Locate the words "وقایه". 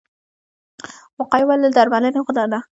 1.19-1.45